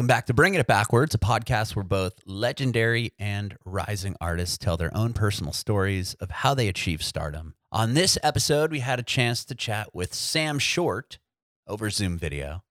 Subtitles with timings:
[0.00, 4.78] Welcome back to Bringing It Backwards, a podcast where both legendary and rising artists tell
[4.78, 7.52] their own personal stories of how they achieve stardom.
[7.70, 11.18] On this episode, we had a chance to chat with Sam Short
[11.66, 12.62] over Zoom video.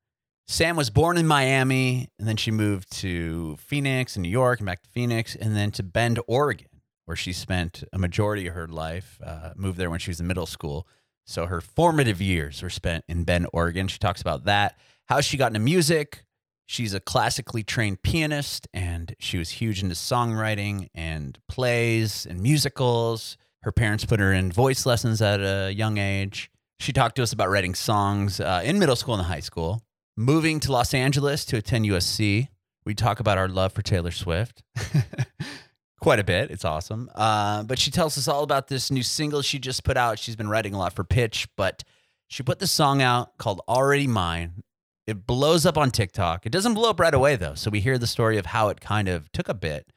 [0.47, 4.65] Sam was born in Miami, and then she moved to Phoenix and New York, and
[4.65, 8.67] back to Phoenix, and then to Bend, Oregon, where she spent a majority of her
[8.67, 9.21] life.
[9.23, 10.87] Uh, moved there when she was in middle school.
[11.27, 13.87] So her formative years were spent in Bend, Oregon.
[13.87, 16.23] She talks about that, how she got into music.
[16.71, 23.37] She's a classically trained pianist, and she was huge into songwriting and plays and musicals.
[23.63, 26.51] Her parents put her in voice lessons at a young age.
[26.79, 29.81] She talked to us about writing songs uh, in middle school and high school,
[30.15, 32.49] moving to Los Angeles to attend USC.
[32.85, 34.61] We talk about our love for Taylor Swift.
[35.99, 36.51] quite a bit.
[36.51, 37.09] It's awesome.
[37.15, 40.19] Uh, but she tells us all about this new single she just put out.
[40.19, 41.83] She's been writing a lot for Pitch, but
[42.27, 44.61] she put this song out called Already Mine.
[45.09, 46.45] It blows up on TikTok.
[46.45, 47.55] It doesn't blow up right away though.
[47.55, 49.91] So we hear the story of how it kind of took a bit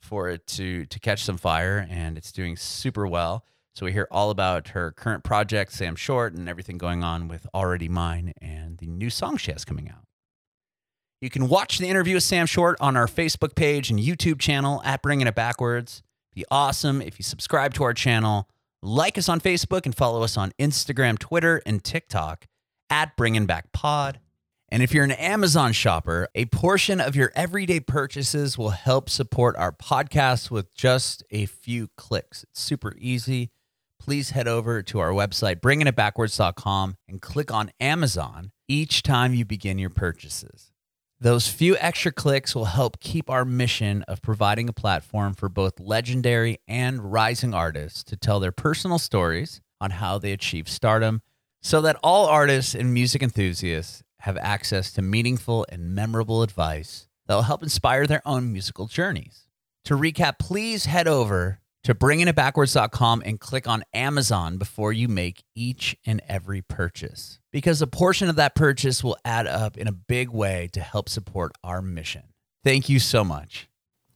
[0.00, 3.44] for it to to catch some fire and it's doing super well.
[3.74, 7.46] So we hear all about her current project, Sam Short, and everything going on with
[7.52, 10.04] Already Mine and the new song she has coming out.
[11.20, 14.80] You can watch the interview with Sam Short on our Facebook page and YouTube channel
[14.84, 16.02] at Bringing It Backwards.
[16.34, 18.48] Be awesome if you subscribe to our channel,
[18.82, 22.46] like us on Facebook, and follow us on Instagram, Twitter, and TikTok
[22.88, 24.20] at Bringing Back Pod.
[24.68, 29.56] And if you're an Amazon shopper, a portion of your everyday purchases will help support
[29.56, 32.42] our podcast with just a few clicks.
[32.42, 33.50] It's super easy.
[34.00, 39.78] Please head over to our website, bringingitbackwards.com, and click on Amazon each time you begin
[39.78, 40.72] your purchases.
[41.18, 45.80] Those few extra clicks will help keep our mission of providing a platform for both
[45.80, 51.22] legendary and rising artists to tell their personal stories on how they achieve stardom
[51.62, 57.34] so that all artists and music enthusiasts have access to meaningful and memorable advice that
[57.34, 59.46] will help inspire their own musical journeys.
[59.84, 65.96] To recap, please head over to bringingitbackwards.com and click on Amazon before you make each
[66.04, 70.30] and every purchase because a portion of that purchase will add up in a big
[70.30, 72.24] way to help support our mission.
[72.64, 73.68] Thank you so much.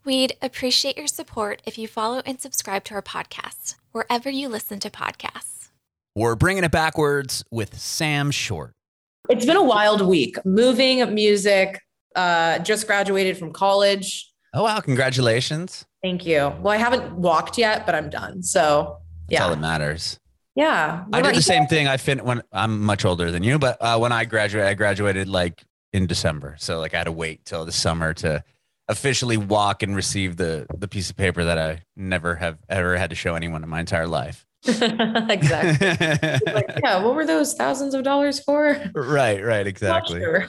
[0.05, 4.81] We'd appreciate your support if you follow and subscribe to our podcast wherever you listen
[4.81, 5.69] to podcasts.
[6.17, 8.73] We're bringing it backwards with Sam Short.
[9.29, 10.45] It's been a wild week.
[10.45, 11.81] Moving, music,
[12.17, 14.31] uh, just graduated from college.
[14.55, 14.81] Oh, wow.
[14.81, 15.85] Congratulations.
[16.03, 16.53] Thank you.
[16.61, 18.43] Well, I haven't walked yet, but I'm done.
[18.43, 18.99] So
[19.29, 20.19] That's yeah, all that matters.
[20.57, 21.05] yeah.
[21.13, 21.87] I did the same thing.
[21.87, 25.29] I fin when I'm much older than you, but uh, when I graduated, I graduated
[25.29, 26.57] like in December.
[26.59, 28.43] So like I had to wait till the summer to
[28.89, 33.11] officially walk and receive the the piece of paper that I never have ever had
[33.11, 34.45] to show anyone in my entire life.
[34.67, 36.53] exactly.
[36.53, 37.03] Like, yeah.
[37.03, 38.79] What were those thousands of dollars for?
[38.95, 40.21] right, right, exactly.
[40.21, 40.49] sure.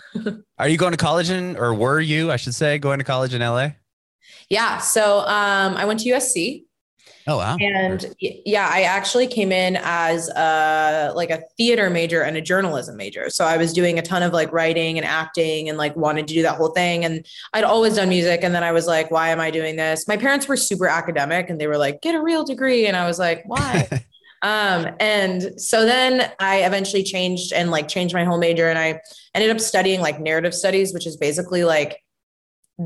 [0.58, 3.34] Are you going to college in, or were you, I should say, going to college
[3.34, 3.70] in LA?
[4.50, 4.80] Yeah.
[4.80, 6.66] So um, I went to USC.
[7.28, 7.56] Oh wow.
[7.60, 12.98] And yeah, I actually came in as a like a theater major and a journalism
[12.98, 13.30] major.
[13.30, 16.34] So I was doing a ton of like writing and acting and like wanted to
[16.34, 17.06] do that whole thing.
[17.06, 18.42] And I'd always done music.
[18.44, 20.08] And then I was like, why am I doing this?
[20.08, 22.88] My parents were super academic and they were like, get a real degree.
[22.88, 23.88] And I was like, why?
[24.42, 29.00] um, and so then I eventually changed and like changed my whole major and I
[29.36, 32.02] ended up studying like narrative studies, which is basically like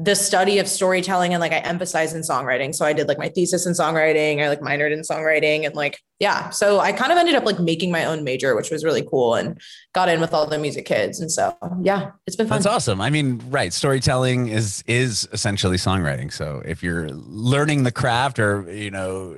[0.03, 2.75] the study of storytelling and like I emphasize in songwriting.
[2.75, 6.01] So I did like my thesis in songwriting, I like minored in songwriting and like
[6.19, 6.49] yeah.
[6.49, 9.35] So I kind of ended up like making my own major, which was really cool
[9.35, 9.59] and
[9.93, 11.19] got in with all the music kids.
[11.19, 12.57] And so yeah, it's been fun.
[12.57, 12.99] That's awesome.
[12.99, 16.33] I mean, right, storytelling is is essentially songwriting.
[16.33, 19.37] So if you're learning the craft or, you know,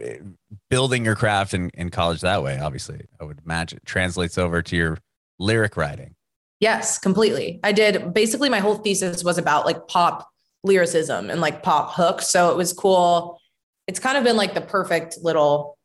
[0.70, 4.62] building your craft in, in college that way, obviously, I would imagine it translates over
[4.64, 4.98] to your
[5.38, 6.16] lyric writing.
[6.60, 7.60] Yes, completely.
[7.64, 10.28] I did basically my whole thesis was about like pop
[10.63, 12.30] lyricism and like pop hooks.
[12.30, 13.39] So it was cool.
[13.88, 15.77] It's kind of been like the perfect little,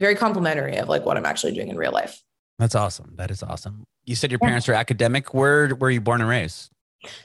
[0.00, 2.20] very complimentary of like what I'm actually doing in real life.
[2.58, 3.12] That's awesome.
[3.16, 3.84] That is awesome.
[4.04, 5.34] You said your parents are academic.
[5.34, 6.70] Where were you born and raised?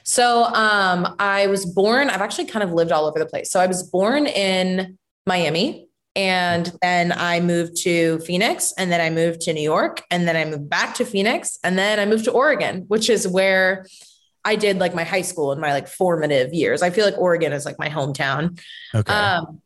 [0.02, 3.50] So um, I was born, I've actually kind of lived all over the place.
[3.50, 9.10] So I was born in Miami and then I moved to Phoenix and then I
[9.10, 12.24] moved to New York and then I moved back to Phoenix and then I moved
[12.24, 13.86] to Oregon, which is where
[14.48, 16.82] I did like my high school and my like formative years.
[16.82, 18.60] I feel like Oregon is like my hometown.
[18.94, 19.12] Okay.
[19.12, 19.60] Um,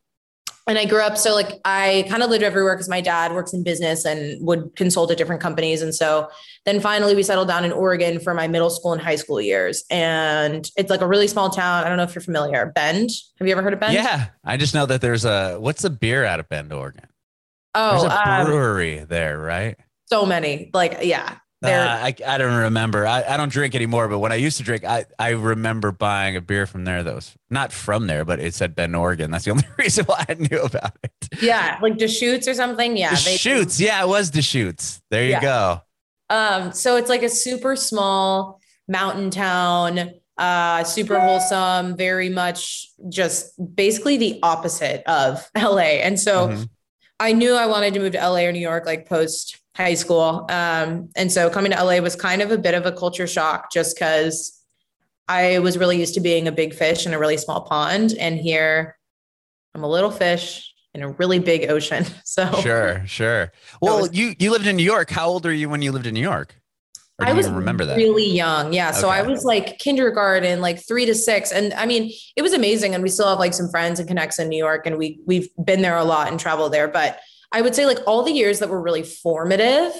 [0.66, 3.52] and I grew up, so like I kind of lived everywhere because my dad works
[3.52, 5.82] in business and would consult at different companies.
[5.82, 6.28] And so
[6.66, 9.84] then finally we settled down in Oregon for my middle school and high school years.
[9.90, 11.84] And it's like a really small town.
[11.84, 12.66] I don't know if you're familiar.
[12.74, 13.10] Bend.
[13.38, 13.94] Have you ever heard of Bend?
[13.94, 14.28] yeah.
[14.44, 17.06] I just know that there's a what's the beer out of Bend, Oregon?
[17.74, 19.76] Oh, There's a um, brewery there, right?
[20.12, 20.70] so many.
[20.74, 21.36] Like, yeah.
[21.62, 21.68] Uh,
[22.04, 23.06] I, I don't remember.
[23.06, 26.36] I, I don't drink anymore, but when I used to drink, I, I remember buying
[26.36, 29.30] a beer from there that was not from there, but it said Bend, Oregon.
[29.30, 31.12] That's the only reason why I knew about it.
[31.40, 32.96] yeah, like Deschutes or something.
[32.96, 33.38] Yeah, the
[33.78, 33.84] they-.
[33.84, 35.00] Yeah, it was shoots.
[35.10, 35.40] There you Yeah.
[35.40, 35.80] go.
[36.30, 43.52] Um, so it's like a super small mountain town, uh, super wholesome, very much just
[43.76, 46.00] basically the opposite of LA.
[46.02, 46.68] And so Mhm.
[47.20, 50.46] I knew I wanted to move to LA or New York, like post high school.
[50.50, 53.72] Um, and so coming to LA was kind of a bit of a culture shock
[53.72, 54.58] just because
[55.28, 58.14] I was really used to being a big fish in a really small pond.
[58.18, 58.96] And here
[59.74, 62.04] I'm a little fish in a really big ocean.
[62.24, 63.52] So Sure, sure.
[63.80, 65.10] Well, was- you you lived in New York.
[65.10, 66.54] How old are you when you lived in New York?
[67.20, 67.96] I was remember that?
[67.96, 68.72] really young.
[68.72, 68.90] Yeah.
[68.90, 71.52] So I was like kindergarten, like three to six.
[71.52, 72.94] And I mean, it was amazing.
[72.94, 75.48] And we still have like some friends and connects in New York and we we've
[75.62, 76.88] been there a lot and traveled there.
[76.88, 77.20] But
[77.52, 79.92] I would say like all the years that were really formative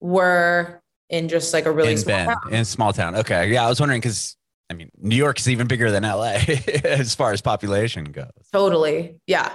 [0.00, 2.52] were in just like a really in small Bend, town.
[2.52, 3.16] in a small town.
[3.16, 4.36] Okay, yeah, I was wondering because
[4.70, 6.32] I mean, New York is even bigger than LA
[6.84, 8.30] as far as population goes.
[8.52, 9.16] Totally.
[9.26, 9.54] Yeah.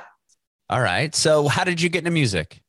[0.70, 1.14] All right.
[1.16, 2.62] So, how did you get into music?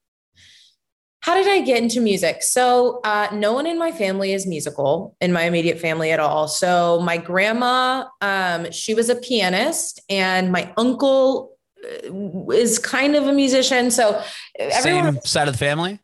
[1.20, 2.42] How did I get into music?
[2.42, 6.48] So, uh, no one in my family is musical in my immediate family at all.
[6.48, 11.52] So, my grandma, um, she was a pianist, and my uncle
[12.52, 13.90] is kind of a musician.
[13.90, 14.22] So,
[14.58, 16.00] everyone Same side of the family.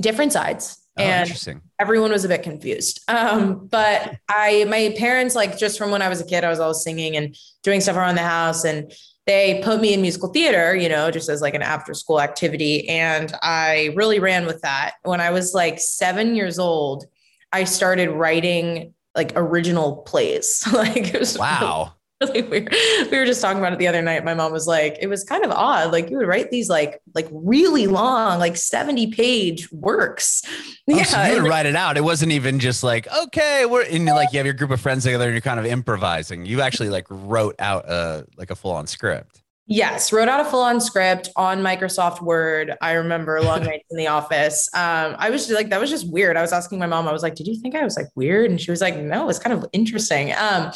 [0.00, 0.78] different sides.
[0.98, 1.62] Oh, and interesting.
[1.78, 3.00] everyone was a bit confused.
[3.06, 6.58] Um, but I, my parents, like just from when I was a kid, I was
[6.58, 8.92] always singing and doing stuff around the house, and
[9.26, 12.88] they put me in musical theater, you know, just as like an after school activity.
[12.88, 14.94] And I really ran with that.
[15.04, 17.04] When I was like seven years old,
[17.52, 20.64] I started writing like original plays.
[20.72, 21.92] like it was Wow.
[22.22, 22.74] really weird.
[23.10, 24.24] We were just talking about it the other night.
[24.24, 25.92] My mom was like, it was kind of odd.
[25.92, 30.42] Like you would write these like like really long, like 70 page works.
[30.90, 31.96] Oh, so you would write it out.
[31.96, 35.04] It wasn't even just like, okay, we're in like you have your group of friends
[35.04, 36.44] together and you're kind of improvising.
[36.44, 39.42] You actually like wrote out a like a full on script.
[39.70, 42.74] Yes, wrote out a full on script on Microsoft Word.
[42.80, 44.68] I remember long nights in the office.
[44.74, 46.38] Um, I was just like, that was just weird.
[46.38, 48.50] I was asking my mom, I was like, did you think I was like weird?
[48.50, 50.32] And she was like, no, it's kind of interesting.
[50.32, 50.72] Um,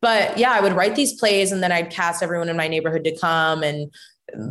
[0.00, 3.04] but yeah, I would write these plays and then I'd cast everyone in my neighborhood
[3.04, 3.92] to come and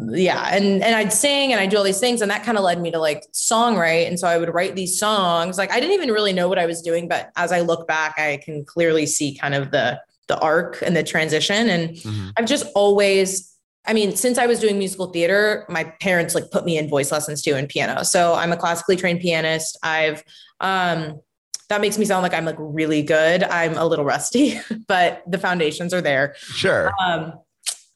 [0.10, 2.22] yeah, and and I'd sing and I'd do all these things.
[2.22, 4.08] And that kind of led me to like songwrite.
[4.08, 5.58] And so I would write these songs.
[5.60, 8.16] Like I didn't even really know what I was doing, but as I look back,
[8.18, 11.70] I can clearly see kind of the the arc and the transition.
[11.70, 12.34] And Mhm.
[12.38, 13.54] I've just always,
[13.86, 17.12] I mean, since I was doing musical theater, my parents like put me in voice
[17.12, 18.04] lessons too and piano.
[18.04, 19.78] So I'm a classically trained pianist.
[19.84, 20.24] I've,
[20.60, 21.22] um,
[21.70, 23.44] that makes me sound like I'm like really good.
[23.44, 26.36] I'm a little rusty, but the foundations are there.
[26.38, 26.92] Sure.
[27.00, 27.34] Um,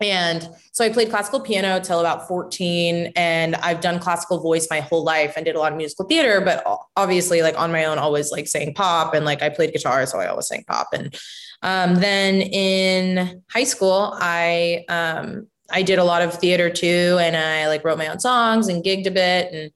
[0.01, 4.79] and so I played classical piano till about 14 and I've done classical voice my
[4.79, 6.63] whole life and did a lot of musical theater, but
[6.95, 10.05] obviously like on my own, always like saying pop and like I played guitar.
[10.07, 10.87] So I always sang pop.
[10.91, 11.15] And
[11.61, 17.17] um, then in high school, I, um, I did a lot of theater too.
[17.21, 19.71] And I like wrote my own songs and gigged a bit and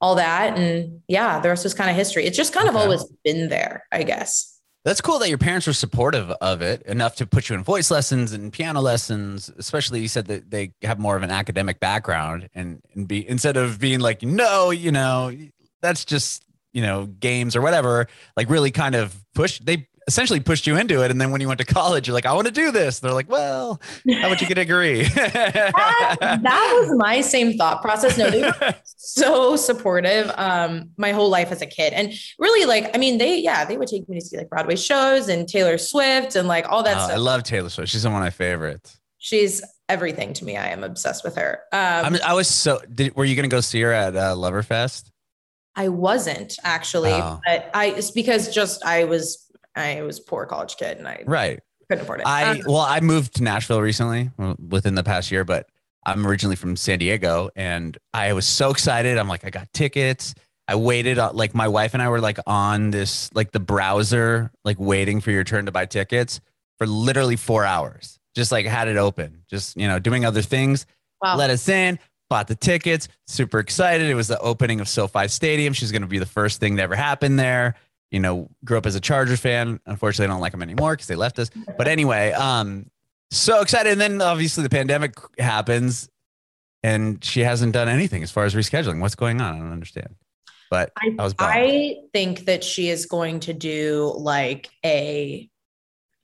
[0.00, 0.56] all that.
[0.58, 2.24] And yeah, the rest was kind of history.
[2.24, 2.82] It's just kind of Okay.
[2.84, 4.56] always been there, I guess.
[4.82, 7.90] That's cool that your parents were supportive of it enough to put you in voice
[7.90, 9.50] lessons and piano lessons.
[9.58, 13.58] Especially, you said that they have more of an academic background, and and be instead
[13.58, 15.30] of being like, no, you know,
[15.82, 18.06] that's just you know games or whatever.
[18.38, 19.58] Like really, kind of push.
[19.58, 22.26] They essentially pushed you into it, and then when you went to college, you're like,
[22.26, 22.98] I want to do this.
[23.00, 23.80] They're like, well,
[24.10, 25.02] how about you get a degree?
[25.14, 28.16] that, that was my same thought process.
[28.18, 32.94] No, they were so supportive um my whole life as a kid and really like
[32.94, 35.78] i mean they yeah they would take me to see like broadway shows and taylor
[35.78, 37.90] swift and like all that Oh, I love Taylor Swift.
[37.90, 38.98] She's one of my favorites.
[39.18, 42.80] she's everything to me i am obsessed with her um I'm, I was so.
[42.94, 45.10] Did, were you going to go see her at uh, Loverfest?
[45.74, 47.40] i wasn't actually Oh.
[47.46, 51.22] but i it's because just i was i was a poor college kid and i
[51.26, 51.60] Right.
[51.88, 54.30] couldn't afford it I Um, well, I moved to Nashville recently,
[54.68, 55.68] within the past year, but
[56.06, 59.18] I'm originally from San Diego, and I was so excited.
[59.18, 60.34] I'm like, I got tickets.
[60.66, 64.50] I waited, uh, like my wife and I were like on this, like the browser,
[64.64, 66.40] like waiting for your turn to buy tickets
[66.78, 68.18] for literally four hours.
[68.36, 70.86] Just like had it open, just you know, doing other things.
[71.20, 71.36] wow.
[71.36, 71.98] Let us in,
[72.30, 74.08] bought the tickets, super excited.
[74.08, 75.72] It was the opening of SoFi Stadium.
[75.74, 77.74] She's going to be the first thing to ever happen there.
[78.10, 79.80] You know, grew up as a Charger fan.
[79.86, 81.50] Unfortunately, I don't like them anymore because they left us.
[81.78, 82.90] But anyway, um,
[83.30, 83.92] so excited.
[83.92, 86.08] And then obviously the pandemic happens
[86.82, 89.00] and she hasn't done anything as far as rescheduling.
[89.00, 89.54] What's going on?
[89.54, 90.16] I don't understand.
[90.70, 91.52] But I, I was bummed.
[91.52, 95.48] I think that she is going to do like a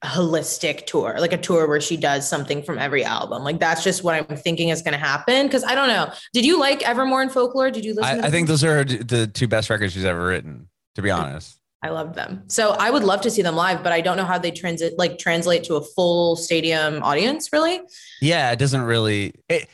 [0.03, 3.43] holistic tour, like a tour where she does something from every album.
[3.43, 5.49] Like that's just what I'm thinking is going to happen.
[5.49, 6.11] Cause I don't know.
[6.33, 7.71] Did you like Evermore and Folklore?
[7.71, 8.17] Did you listen?
[8.19, 11.11] to I, I think those are the two best records she's ever written, to be
[11.11, 11.59] honest.
[11.83, 12.43] I loved them.
[12.47, 14.97] So I would love to see them live, but I don't know how they transit
[14.97, 17.53] like translate to a full stadium audience.
[17.53, 17.81] Really?
[18.21, 19.33] Yeah, it doesn't really.
[19.47, 19.69] It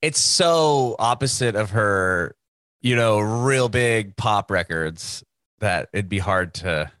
[0.00, 2.36] it's so opposite of her,
[2.82, 5.24] you know, real big pop records
[5.60, 6.92] that it'd be hard to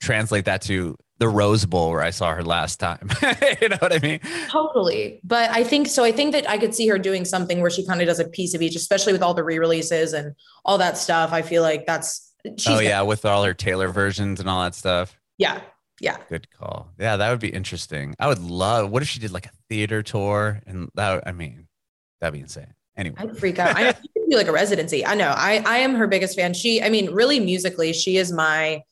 [0.00, 3.10] translate that to the Rose Bowl where I saw her last time.
[3.60, 4.20] you know what I mean?
[4.48, 5.20] Totally.
[5.24, 6.04] But I think so.
[6.04, 8.28] I think that I could see her doing something where she kind of does a
[8.28, 11.32] piece of each, especially with all the re releases and all that stuff.
[11.32, 12.34] I feel like that's.
[12.48, 13.02] Oh, She's oh, yeah.
[13.02, 15.18] With all her Taylor versions and all that stuff.
[15.38, 15.60] Yeah.
[16.00, 16.16] Yeah.
[16.28, 16.92] Good call.
[16.98, 17.16] Yeah.
[17.16, 18.14] That would be interesting.
[18.18, 20.60] I would love, what if she did like a theater tour?
[20.66, 21.68] And that, I mean,
[22.20, 22.74] that'd be insane.
[22.96, 23.76] Anyway, I'd freak out.
[23.76, 25.04] I know she could do like a residency.
[25.04, 25.28] I know.
[25.36, 26.54] I, I am her biggest fan.
[26.54, 28.82] She, I mean, really musically, she is my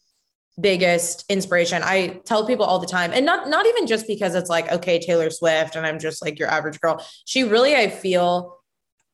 [0.60, 1.82] biggest inspiration.
[1.82, 5.00] I tell people all the time, and not not even just because it's like, okay,
[5.00, 7.04] Taylor Swift, and I'm just like your average girl.
[7.24, 8.58] She really, I feel,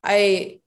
[0.03, 0.60] I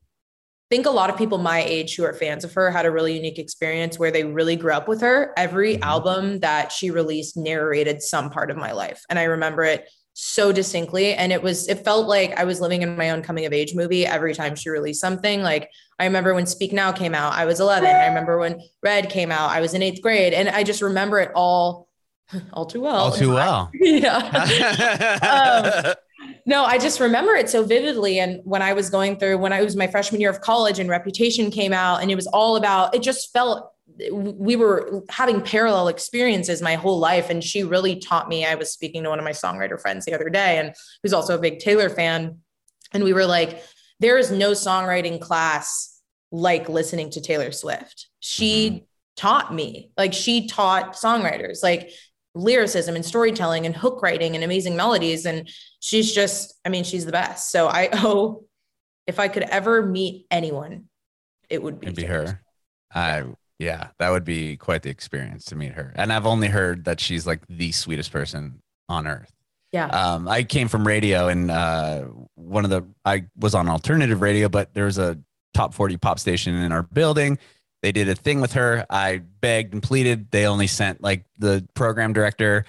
[0.74, 3.14] think a lot of people my age who are fans of her had a really
[3.14, 5.32] unique experience where they really grew up with her.
[5.36, 5.84] Every mm-hmm.
[5.84, 9.04] album that she released narrated some part of my life.
[9.08, 12.82] And I remember it so distinctly and it was it felt like i was living
[12.82, 16.32] in my own coming of age movie every time she released something like i remember
[16.32, 19.60] when speak now came out i was 11 i remember when red came out i
[19.60, 21.88] was in eighth grade and i just remember it all
[22.52, 25.94] all too well all too well yeah um,
[26.46, 29.62] no i just remember it so vividly and when i was going through when i
[29.62, 32.94] was my freshman year of college and reputation came out and it was all about
[32.94, 33.70] it just felt
[34.10, 38.72] we were having parallel experiences my whole life and she really taught me i was
[38.72, 41.58] speaking to one of my songwriter friends the other day and who's also a big
[41.58, 42.38] taylor fan
[42.92, 43.62] and we were like
[44.00, 46.00] there is no songwriting class
[46.32, 48.84] like listening to taylor swift she mm-hmm.
[49.16, 51.90] taught me like she taught songwriters like
[52.34, 55.48] lyricism and storytelling and hook writing and amazing melodies and
[55.84, 58.44] she's just i mean she's the best so i owe
[59.06, 60.84] if i could ever meet anyone
[61.50, 62.40] it would be, It'd be her
[62.94, 63.24] i
[63.58, 65.92] yeah, that would be quite the experience to meet her.
[65.96, 69.32] And I've only heard that she's like the sweetest person on earth.
[69.72, 69.86] Yeah.
[69.86, 74.48] Um, I came from radio and uh, one of the, I was on alternative radio,
[74.48, 75.18] but there was a
[75.52, 77.38] top 40 pop station in our building.
[77.82, 78.86] They did a thing with her.
[78.88, 80.30] I begged and pleaded.
[80.30, 82.64] They only sent like the program director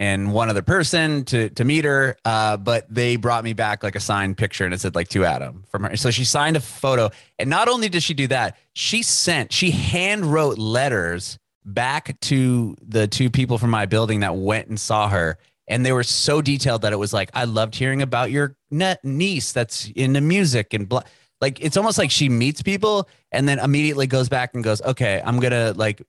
[0.00, 2.16] and one other person to to meet her.
[2.24, 5.24] Uh, but they brought me back like a signed picture and it said like to
[5.24, 5.96] Adam from her.
[5.96, 7.10] So she signed a photo.
[7.38, 12.74] And not only did she do that, she sent, she hand wrote letters back to
[12.82, 15.38] the two people from my building that went and saw her.
[15.68, 18.56] And they were so detailed that it was like, I loved hearing about your
[19.04, 21.02] niece that's into music and blah.
[21.40, 25.22] Like it's almost like she meets people and then immediately goes back and goes, okay,
[25.24, 26.02] I'm gonna like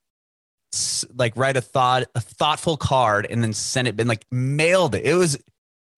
[1.15, 5.05] like write a thought a thoughtful card and then send it and like mailed it.
[5.05, 5.37] It was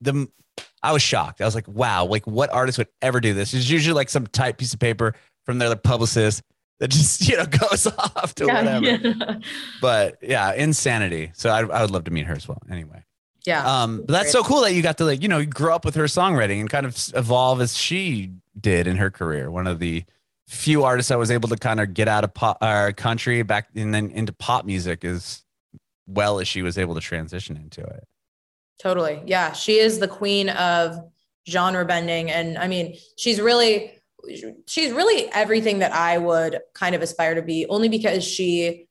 [0.01, 0.27] the
[0.81, 1.41] I was shocked.
[1.41, 3.53] I was like, wow, like what artist would ever do this?
[3.53, 5.15] It's usually like some type piece of paper
[5.45, 6.43] from their publicist
[6.79, 9.07] that just you know goes off to yeah, whatever.
[9.07, 9.35] Yeah.
[9.81, 11.31] But yeah, insanity.
[11.33, 12.61] So I, I would love to meet her as well.
[12.69, 13.03] Anyway.
[13.45, 13.83] Yeah.
[13.83, 15.95] Um, but that's so cool that you got to like you know grow up with
[15.95, 19.51] her songwriting and kind of evolve as she did in her career.
[19.51, 20.03] One of the
[20.47, 23.69] few artists I was able to kind of get out of pop uh, country back
[23.75, 25.43] and then into pop music as
[26.07, 28.07] well as she was able to transition into it.
[28.81, 29.21] Totally.
[29.25, 29.53] Yeah.
[29.53, 30.97] She is the queen of
[31.49, 32.29] genre bending.
[32.29, 33.93] And I mean, she's really,
[34.67, 38.87] she's really everything that I would kind of aspire to be, only because she,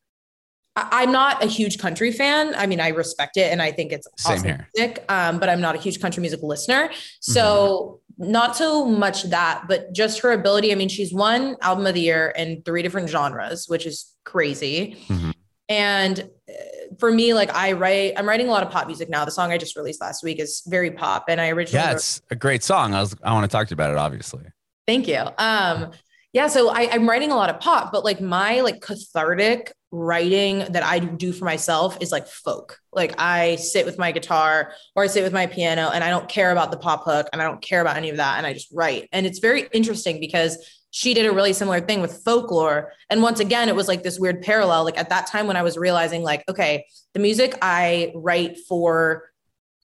[0.75, 2.54] I, am not a huge country fan.
[2.54, 4.68] I mean, I respect it and I think it's Same awesome here.
[4.75, 6.90] music, um, but I'm not a huge country music listener.
[7.21, 10.73] So not so much that, but just her ability.
[10.73, 14.97] I mean, she's won album of the year in three different genres, which is crazy.
[15.09, 15.31] Mm-hmm.
[15.69, 16.52] And uh,
[16.99, 19.25] for me, like I write, I'm writing a lot of pop music now.
[19.25, 22.21] The song I just released last week is very pop, and I originally yeah, it's
[22.31, 22.95] a great song.
[22.95, 24.45] I was I want to talk to you about it, obviously.
[24.87, 25.25] Thank you.
[25.38, 25.92] Um,
[26.33, 30.61] yeah, so I, I'm writing a lot of pop, but like my like cathartic writing
[30.70, 32.80] that I do for myself is like folk.
[32.92, 36.28] Like I sit with my guitar or I sit with my piano and I don't
[36.28, 38.54] care about the pop hook and I don't care about any of that and I
[38.54, 39.11] just write.
[39.12, 40.58] And it's very interesting because
[40.92, 42.92] she did a really similar thing with folklore.
[43.11, 44.84] And once again, it was like this weird parallel.
[44.84, 49.30] Like at that time when I was realizing, like, okay, the music I write for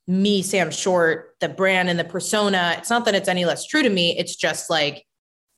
[0.06, 3.82] me, Sam Short, the brand and the persona, it's not that it's any less true
[3.82, 4.18] to me.
[4.18, 5.04] It's just like,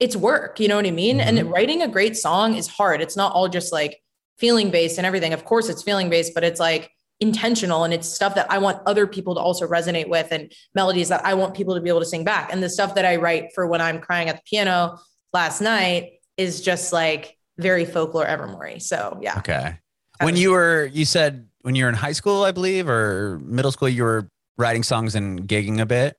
[0.01, 0.61] it's work.
[0.61, 1.19] You know what I mean?
[1.19, 1.39] Mm-hmm.
[1.39, 3.01] And writing a great song is hard.
[3.01, 4.01] It's not all just like,
[4.41, 5.33] feeling based and everything.
[5.33, 8.81] Of course, it's feeling based, but it's like intentional and it's stuff that I want
[8.87, 12.01] other people to also resonate with and melodies that I want people to be able
[12.01, 12.51] to sing back.
[12.53, 14.99] And the stuff that I write for when I'm crying at the piano
[15.33, 18.81] last night is just like very folklore evermore.
[18.81, 19.39] So yeah.
[19.39, 19.77] Okay.
[20.23, 23.73] When you were, you said when you were in high school, I believe, or middle
[23.73, 26.17] school, you were writing songs and gigging a bit.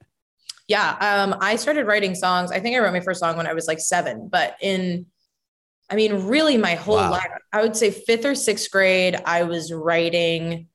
[0.67, 0.95] Yeah.
[0.99, 2.51] Um, I started writing songs.
[2.51, 5.07] I think I wrote my first song when I was like seven, but in
[5.91, 7.11] I mean, really, my whole Wow.
[7.11, 10.67] life, I would say fifth or sixth grade, I was writing,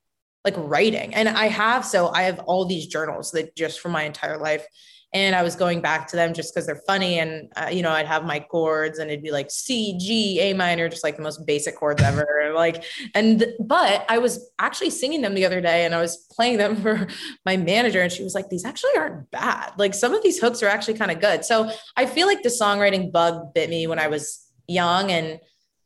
[0.45, 1.15] like writing.
[1.15, 4.65] And I have, so I have all these journals that just from my entire life.
[5.13, 7.17] And I was going back to them just because they're funny.
[7.17, 10.53] And, uh, you know, I'd have my chords and it'd be like C, G, A
[10.53, 12.25] minor, just like the most basic chords ever.
[12.57, 12.83] Like,
[13.13, 16.75] and, but I was actually singing them the other day and I was playing them
[16.81, 17.07] for
[17.45, 18.01] my manager.
[18.01, 19.73] And she was like, these actually aren't bad.
[19.77, 21.45] Like some of these hooks are actually kind of good.
[21.45, 25.39] So I feel like the songwriting bug bit me when I was young and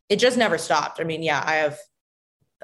[0.10, 1.00] it just never stopped.
[1.00, 1.78] I mean, yeah, I have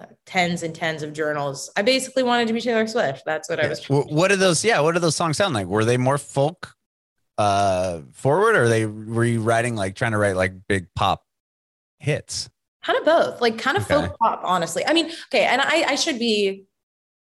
[0.02, 1.72] uh, tens and tens of journals.
[1.78, 3.24] I basically wanted to be Taylor Swift.
[3.26, 3.84] That's what I was.
[3.86, 4.64] Wh- What did those?
[4.66, 5.68] Yeah, what did those songs sound like?
[5.68, 6.74] Were they more folk
[7.38, 11.24] uh forward, or they were you writing like trying to write like big pop
[12.00, 12.50] hits?
[12.84, 13.96] Kind of both, like kind of Okay.
[14.08, 14.86] folk pop, honestly.
[14.86, 16.64] I mean, okay, and I, I should be,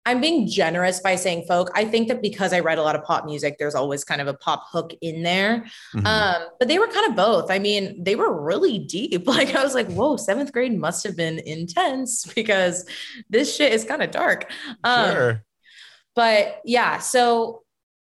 [0.10, 1.70] I'm being generous by saying folk.
[1.76, 4.28] I think that because I write a lot of pop music, there's always kind of
[4.28, 5.66] a pop hook in there.
[5.96, 6.06] Mhm.
[6.06, 7.52] Um, but they were kind of both.
[7.52, 9.28] I mean, they were really deep.
[9.40, 12.86] Like I was like, whoa, seventh grade must have been intense because
[13.30, 14.52] this shit is kind of dark.
[14.84, 15.46] Um, sure.
[16.16, 17.62] but yeah so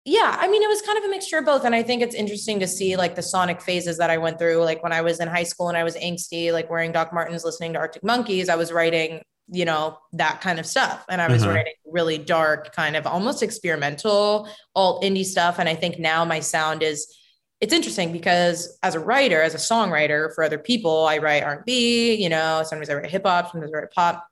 [0.05, 2.15] yeah i mean it was kind of a mixture of both and i think it's
[2.15, 5.19] interesting to see like the sonic phases that i went through like when i was
[5.19, 8.47] in high school and i was angsty like wearing doc martens listening to arctic monkeys
[8.49, 11.05] i was writing you know that kind of stuff.
[11.09, 11.53] And i was Mhm.
[11.55, 15.57] writing really dark kind of almost experimental alt indie stuff.
[15.59, 17.15] And i think now my sound is
[17.61, 22.15] it's interesting because as a writer as a songwriter for other people i write r&b
[22.15, 24.25] you know sometimes i write hip hop sometimes i write pop.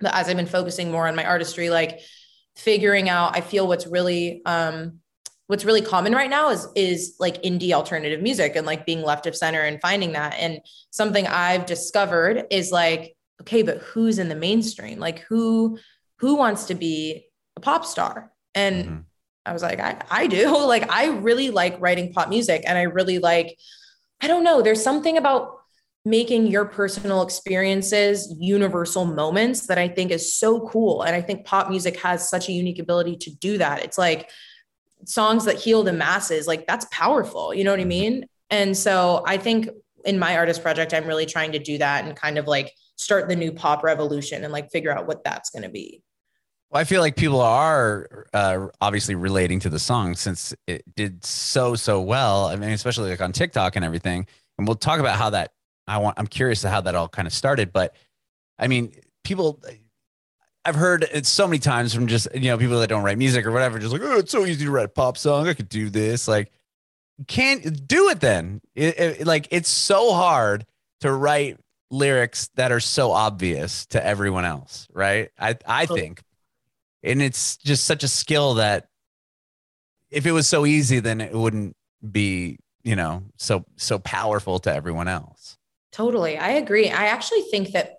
[0.00, 2.00] But as i've been focusing more on my artistry like
[2.56, 5.00] figuring out i feel what's really um
[5.48, 9.26] what's really common right now is is like indie alternative music and like being left
[9.26, 10.34] of center and finding that.
[10.38, 13.15] And something i've discovered is like
[13.46, 15.78] okay but who's in the mainstream like who
[16.18, 19.04] who wants to be a pop star and Mhm.
[19.46, 22.82] i was like i i do like i really like writing pop music and i
[22.82, 23.56] really like
[24.20, 25.52] i don't know there's something about
[26.04, 31.02] making your personal experiences universal moments that I think is so cool.
[31.02, 33.82] And I think pop music has such a unique ability to do that.
[33.82, 34.30] It's like
[35.04, 37.52] songs that heal the masses, like that's powerful.
[37.52, 38.26] You know what I mean?
[38.50, 39.68] And so I think
[40.04, 43.28] in my artist project, I'm really trying to do that and kind of like start
[43.28, 46.02] the new pop revolution and like figure out what that's going to be.
[46.70, 51.24] Well, I feel like people are uh, obviously relating to the song since it did
[51.24, 52.46] so so well.
[52.46, 54.26] I mean, especially like on TikTok and everything.
[54.58, 55.52] And we'll talk about how that.
[55.88, 56.18] I want.
[56.18, 57.72] I'm curious to how that all kind of started.
[57.72, 57.94] But
[58.58, 59.62] I mean, people.
[60.64, 63.46] I've heard it so many times from just you know people that don't write music
[63.46, 65.46] or whatever, just like oh, it's so easy to write a pop song.
[65.46, 66.26] I could do this.
[66.26, 66.50] Like,
[67.28, 68.60] can't do it then.
[68.74, 70.66] It, it- like it's so hard
[71.02, 75.30] to write lyrics that are so obvious to everyone else, right?
[75.38, 76.22] I I think
[77.02, 78.88] and it's just such a skill that
[80.10, 81.76] if it was so easy then it wouldn't
[82.10, 85.56] be you know so so powerful to everyone else
[85.96, 86.36] Totally.
[86.36, 86.90] I agree.
[86.90, 87.94] I actually think that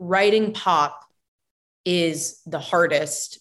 [0.00, 1.04] writing pop
[1.84, 3.38] is the hardest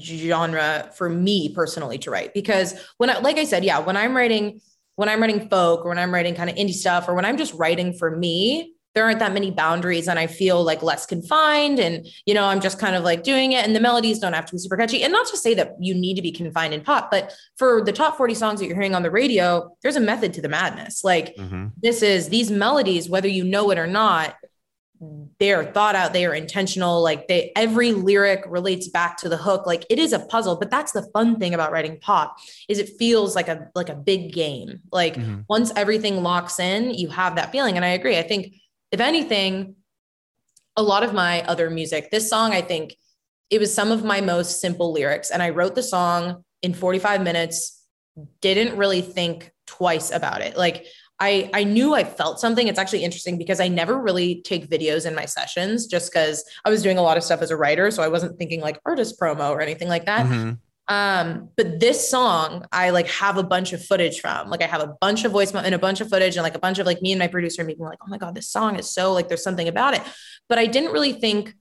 [0.00, 4.16] genre for me personally to write because when I, like I said, yeah, when I'm
[4.16, 4.60] writing,
[4.94, 7.36] when I'm writing folk or when I'm writing kind of indie stuff or when I'm
[7.36, 11.78] just writing for me, there aren't that many boundaries and I feel like less confined
[11.78, 14.44] and, you know, I'm just kind of like doing it and the melodies don't have
[14.44, 15.02] to be super catchy.
[15.02, 17.92] And not to say that you need to be confined in pop, but for the
[17.92, 21.02] top 40 songs that you're hearing on the radio, there's a method to the madness.
[21.02, 21.34] Like,
[21.82, 24.36] this is these melodies whether you know it or not
[25.38, 29.66] they're thought out they are intentional like they every lyric relates back to the hook
[29.66, 32.36] like it is a puzzle but that's the fun thing about writing pop
[32.68, 35.44] is it feels like a like a big game like Mhm.
[35.48, 38.54] once everything locks in you have that feeling and i agree i think
[38.92, 39.76] if anything
[40.76, 42.94] a lot of my other music this song i think
[43.50, 47.22] it was some of my most simple lyrics and i wrote the song in 45
[47.22, 47.84] minutes
[48.40, 50.86] didn't really think twice about it like
[51.22, 52.66] I, I knew I felt something.
[52.66, 56.70] It's actually interesting because I never really take videos in my sessions just because I
[56.70, 57.90] was doing a lot of stuff as a writer.
[57.90, 60.24] So I wasn't thinking like artist promo or anything like that.
[60.24, 60.58] Mhm.
[60.90, 64.50] Um, but this song, I like have a bunch of footage from.
[64.50, 66.58] Like I have a bunch of voice and a bunch of footage and like a
[66.58, 68.90] bunch of like me and my producer being like, oh my God, this song is
[68.90, 70.02] so like there's something about it.
[70.48, 71.54] But I didn't really think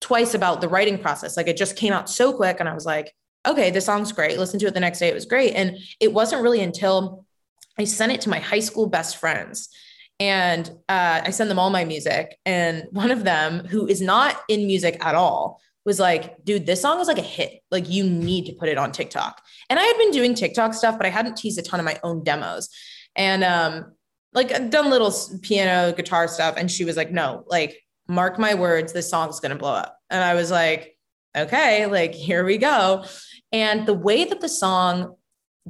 [0.00, 1.36] twice about the writing process.
[1.36, 3.12] Like it just came out so quick and I was like,
[3.44, 4.38] okay, this song's great.
[4.38, 5.08] Listen to it the next day.
[5.08, 5.54] It was great.
[5.54, 7.26] And it wasn't really until
[7.80, 9.70] I sent it to my high school best friends.
[10.20, 12.38] And uh, I send them all my music.
[12.46, 16.82] And one of them, who is not in music at all, was like, dude, this
[16.82, 17.60] song is like a hit.
[17.70, 19.42] Like, you need to put it on TikTok.
[19.70, 21.98] And I had been doing TikTok stuff, but I hadn't teased a ton of my
[22.04, 22.68] own demos.
[23.16, 23.92] And um,
[24.34, 26.56] like, I'd done little piano, guitar stuff.
[26.58, 29.98] And she was like, no, like, mark my words, this song's to blow up.
[30.10, 30.98] And I was like,
[31.34, 33.06] okay, like, here we go.
[33.50, 35.16] And the way that the song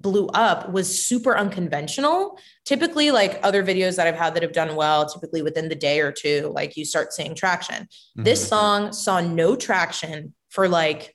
[0.02, 2.38] blew up was super unconventional.
[2.64, 6.00] Typically, like other videos that I've had that have done well, typically within the day
[6.00, 7.84] or two, like you start seeing traction.
[7.84, 8.24] Mm-hmm.
[8.24, 11.14] This song saw no traction for like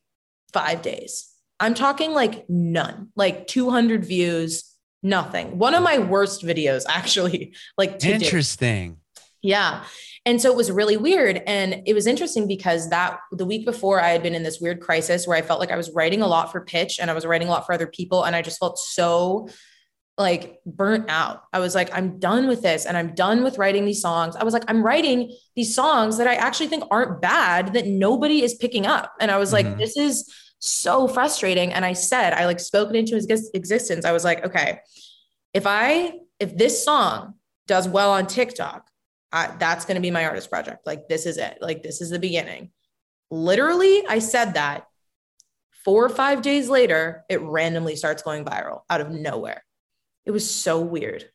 [0.52, 1.30] five days.
[1.60, 4.66] I'm talking like none, like 200 views,
[5.02, 5.58] nothing.
[5.58, 7.56] One of my worst videos, actually.
[7.78, 8.98] Like, interesting.
[9.44, 9.84] Yeah.
[10.26, 11.44] And so it was really weird.
[11.46, 14.80] And it was interesting because that the week before I had been in this weird
[14.80, 17.26] crisis where I felt like I was writing a lot for pitch and I was
[17.26, 18.24] writing a lot for other people.
[18.24, 19.50] And I just felt so
[20.18, 21.44] like burnt out.
[21.52, 24.38] I was like, I'm done with this and I'm done with writing these songs.
[24.38, 28.44] I was like, I'm writing these songs that I actually think aren't bad that nobody
[28.44, 29.12] is picking up.
[29.20, 29.70] And I was mm-hmm.
[29.70, 31.74] like, this is so frustrating.
[31.74, 34.06] And I said, I like spoke it into his existence.
[34.06, 34.80] I was like, okay,
[35.54, 37.34] if I, if this song
[37.68, 38.88] does well on TikTok,
[39.34, 40.86] I, that's going to be my artist project.
[40.86, 41.58] Like, this is it.
[41.60, 42.72] Like, this is the beginning.
[43.32, 44.88] Literally, I said that
[45.84, 49.66] four or five days later, it randomly starts going viral out of nowhere.
[50.26, 51.26] It was so weird.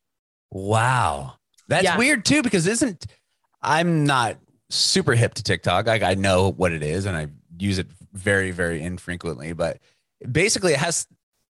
[0.50, 1.34] Wow.
[1.66, 1.98] That's yeah.
[1.98, 3.04] weird too, because isn't,
[3.60, 4.38] I'm not
[4.70, 5.86] super hip to TikTok.
[5.86, 7.26] Like, I know what it is and I
[7.58, 9.78] use it very, very infrequently, but
[10.30, 11.06] basically it has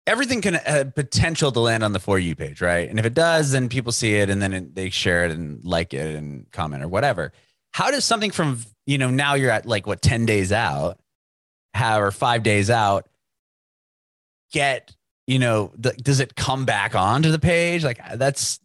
[0.06, 2.88] everything can have potential to land on the for you page, right?
[2.88, 5.64] And if it does, then people see it and then it, they share it and
[5.64, 7.32] like it and comment or whatever.
[7.72, 11.00] How does something from you know now you're at like what ten days out,
[11.72, 13.08] how or five days out,
[14.52, 14.94] get
[15.26, 17.82] you know the, does it come back onto the page?
[17.82, 18.60] Like uh, that's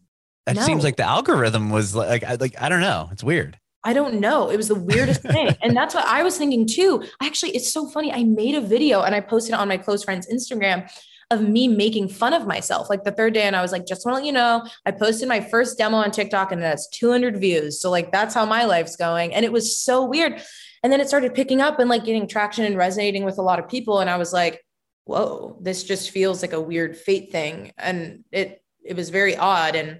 [0.46, 0.62] that no.
[0.62, 3.10] seems like the algorithm was like like I don't know.
[3.12, 3.58] It's weird.
[3.84, 4.50] I don't know.
[4.50, 5.56] It was the weirdest thing.
[5.62, 7.04] And that's what I was thinking too.
[7.22, 8.12] Actually, it's so funny.
[8.12, 10.90] I made a video and I posted it on my close friend's Instagram
[11.32, 12.90] of me making fun of myself.
[12.90, 14.92] Like the third day, and I was like, just want to let you know, I
[14.92, 17.80] posted my first demo on TikTok and that's 200 views.
[17.80, 19.34] So, like, that's how my life's going.
[19.34, 20.42] And it was so weird.
[20.84, 23.60] And then it started picking up and like getting traction and resonating with a lot
[23.60, 24.00] of people.
[24.00, 24.64] And I was like,
[25.06, 27.74] whoa, this just feels like a weird fate thing.
[27.78, 29.76] And it, it was very odd.
[29.76, 30.00] And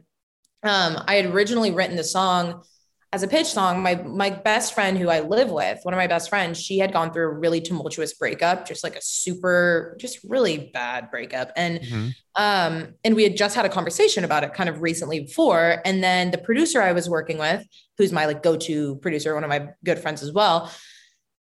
[0.64, 2.64] um, I had originally written the song
[3.12, 6.06] as a pitch song, my my best friend who I live with, one of my
[6.06, 10.20] best friends, she had gone through a really tumultuous breakup, just like a super, just
[10.24, 11.52] really bad breakup.
[11.56, 12.10] And mm-hmm.
[12.36, 15.82] um, and we had just had a conversation about it kind of recently before.
[15.86, 17.66] And then the producer I was working with,
[17.98, 20.72] who's my like go-to producer, one of my good friends as well,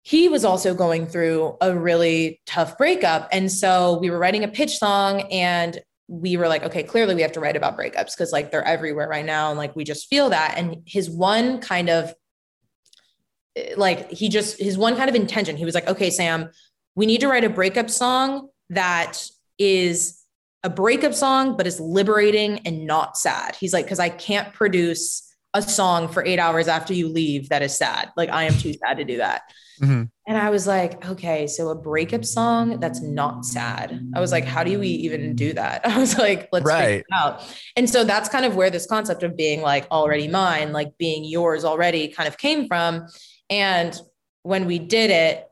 [0.01, 3.29] he was also going through a really tough breakup.
[3.31, 5.79] And so we were writing a pitch song and
[6.09, 9.07] we were like, okay, clearly we have to write about breakups because like they're everywhere
[9.07, 9.49] right now.
[9.49, 10.55] And like we just feel that.
[10.57, 12.13] And his one kind of
[13.55, 16.49] eh, like he just his one kind of intention, he was like, okay, Sam,
[16.95, 19.23] we need to write a breakup song that
[19.59, 20.19] is
[20.63, 23.55] a breakup song, but is liberating and not sad.
[23.55, 27.61] He's like, because I can't produce a song for eight hours after you leave that
[27.61, 28.11] is sad.
[28.17, 29.43] Like I am too sad to do that.
[29.79, 30.03] Mm-hmm.
[30.27, 33.99] And I was like, okay, so a breakup song that's not sad.
[34.13, 35.81] I was like, how do we even do that?
[35.87, 36.85] I was like, let's right.
[36.85, 37.43] figure it out.
[37.75, 41.23] And so that's kind of where this concept of being like already mine, like being
[41.23, 43.07] yours already kind of came from.
[43.49, 43.99] And
[44.43, 45.45] when we did it,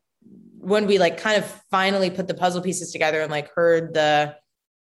[0.59, 4.35] when we like kind of finally put the puzzle pieces together and like heard the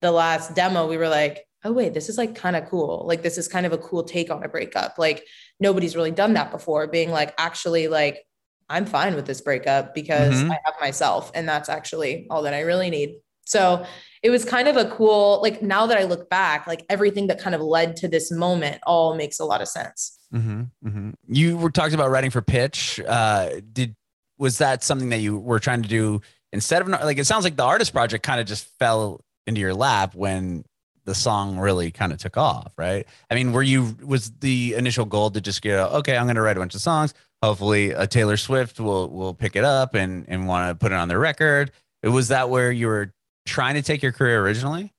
[0.00, 3.04] the last demo, we were like, oh wait, this is like kind of cool.
[3.06, 4.98] Like this is kind of a cool take on a breakup.
[4.98, 5.26] Like
[5.58, 8.24] nobody's really done that before, being like actually like
[8.68, 10.50] I'm fine with this breakup because mm-hmm.
[10.50, 13.16] I have myself and that's actually all that I really need.
[13.44, 13.84] So
[14.22, 17.38] it was kind of a cool, like now that I look back, like everything that
[17.38, 20.18] kind of led to this moment all makes a lot of sense.
[20.32, 21.10] Mm-hmm, mm-hmm.
[21.28, 23.00] You were talking about writing for pitch.
[23.06, 23.94] Uh, did,
[24.38, 26.22] was that something that you were trying to do
[26.52, 29.74] instead of like, it sounds like the artist project kind of just fell into your
[29.74, 30.64] lap when
[31.04, 33.06] the song really kind of took off, right?
[33.30, 36.42] I mean, were you was the initial goal to just go, okay, I'm going to
[36.42, 37.12] write a bunch of songs.
[37.44, 40.94] Hopefully, a Taylor Swift will will pick it up and and want to put it
[40.96, 41.72] on their record.
[42.02, 43.12] It Was that where you were
[43.46, 44.92] trying to take your career originally?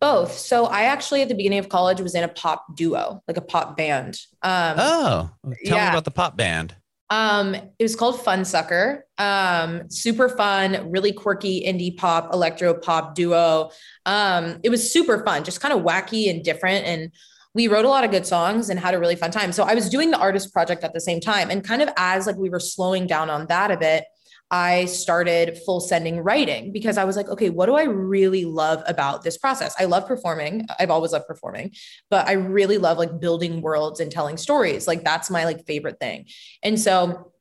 [0.00, 0.32] Both.
[0.32, 3.40] So I actually at the beginning of college was in a pop duo, like a
[3.40, 4.20] pop band.
[4.42, 5.30] Um, oh,
[5.64, 5.84] tell yeah.
[5.84, 6.74] me about the pop band.
[7.10, 9.06] Um, it was called Fun Sucker.
[9.18, 13.70] Um, super fun, really quirky indie pop, electro pop duo.
[14.04, 16.84] Um, it was super fun, just kind of wacky and different.
[16.86, 17.12] And
[17.54, 19.52] we wrote a lot of good songs and had a really fun time.
[19.52, 21.50] So I was doing the artist project at the same time.
[21.50, 24.04] And kind of as like we were slowing down on that a bit,
[24.50, 28.82] I started full sending writing because I was like, okay, what do I really love
[28.86, 29.74] about this process?
[29.78, 30.66] I love performing.
[30.78, 31.72] I've always loved performing,
[32.10, 34.86] but I really love like building worlds and telling stories.
[34.86, 36.26] Like that's my like favorite thing.
[36.62, 37.32] And so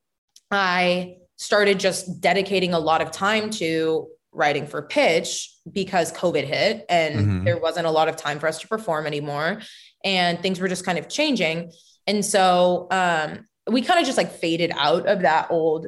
[0.50, 6.86] I started just dedicating a lot of time to writing for pitch because COVID hit
[6.90, 7.44] and mm-hmm.
[7.44, 9.62] there wasn't a lot of time for us to perform anymore
[10.04, 11.72] and things were just kind of changing.
[12.08, 15.88] And so um, we kind of just like faded out of that old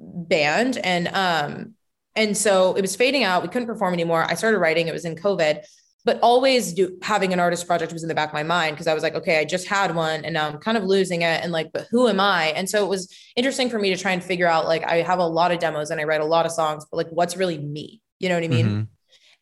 [0.00, 1.74] band and um
[2.14, 5.04] and so it was fading out we couldn't perform anymore i started writing it was
[5.04, 5.64] in covid
[6.04, 8.86] but always do having an artist project was in the back of my mind because
[8.86, 11.42] I was like, okay, I just had one and now I'm kind of losing it.
[11.42, 12.46] And like, but who am I?
[12.56, 15.18] And so it was interesting for me to try and figure out like, I have
[15.18, 17.58] a lot of demos and I write a lot of songs, but like, what's really
[17.58, 18.00] me?
[18.20, 18.66] You know what I mean?
[18.66, 18.82] Mm-hmm.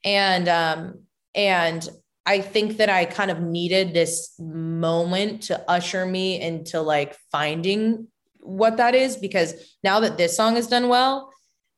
[0.07, 1.03] And, um,
[1.37, 1.89] and
[2.27, 8.09] I think that I kind of needed this moment to usher me into like finding
[8.41, 11.33] what that is because now that this song has done well,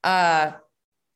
[0.05, 0.53] uh,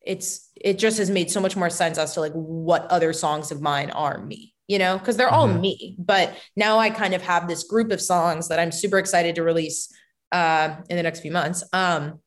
[0.03, 3.51] it's it just has made so much more sense as to like what other songs
[3.51, 5.61] of mine are me you know because they're all mm-hmm.
[5.61, 9.35] me but now i kind of have this group of songs that i'm super excited
[9.35, 9.91] to release
[10.31, 12.19] uh, in the next few months um,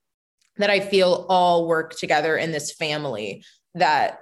[0.57, 4.21] that i feel all work together in this family that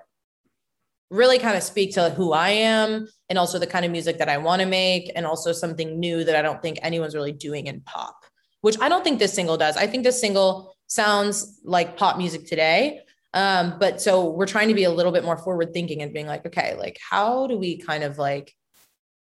[1.15, 4.29] really kind of speak to who i am and also the kind of music that
[4.29, 7.67] i want to make and also something new that i don't think anyone's really doing
[7.67, 8.17] in pop
[8.61, 12.47] which i don't think this single does i think this single sounds like pop music
[12.47, 13.01] today
[13.35, 16.29] um, but so we're trying to be a little bit more forward thinking and being
[16.29, 18.55] like, okay, like how do we kind of like,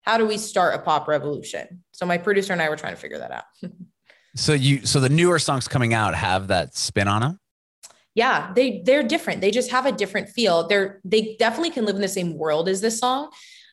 [0.03, 1.83] how do we start a pop revolution?
[1.91, 3.45] So my producer and I were trying to figure that out.
[4.37, 7.41] so you, so the newer songs coming out have that spin on them.
[8.17, 9.43] Yeah, they they're different.
[9.43, 10.67] They just have a different feel.
[10.67, 13.31] They're they definitely can live in the same world as this song,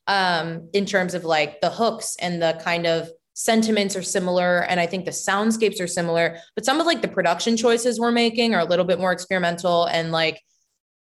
[0.07, 4.79] um, in terms of like the hooks and the kind of sentiments are similar and
[4.79, 8.53] i think the soundscapes are similar but some of like the production choices we're making
[8.53, 10.39] are a little bit more experimental and like